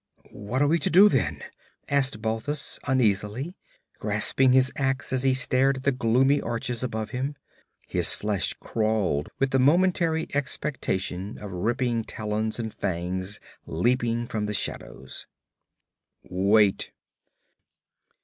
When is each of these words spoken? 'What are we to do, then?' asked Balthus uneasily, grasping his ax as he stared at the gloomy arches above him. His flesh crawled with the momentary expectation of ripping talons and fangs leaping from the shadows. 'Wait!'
'What 0.31 0.63
are 0.63 0.67
we 0.67 0.79
to 0.79 0.89
do, 0.89 1.09
then?' 1.09 1.43
asked 1.87 2.23
Balthus 2.23 2.79
uneasily, 2.87 3.55
grasping 3.99 4.51
his 4.51 4.73
ax 4.75 5.13
as 5.13 5.21
he 5.21 5.35
stared 5.35 5.77
at 5.77 5.83
the 5.83 5.91
gloomy 5.91 6.41
arches 6.41 6.81
above 6.81 7.11
him. 7.11 7.35
His 7.87 8.15
flesh 8.15 8.55
crawled 8.59 9.29
with 9.37 9.51
the 9.51 9.59
momentary 9.59 10.25
expectation 10.33 11.37
of 11.37 11.51
ripping 11.51 12.03
talons 12.05 12.57
and 12.57 12.73
fangs 12.73 13.39
leaping 13.67 14.25
from 14.25 14.47
the 14.47 14.55
shadows. 14.55 15.27
'Wait!' 16.23 16.89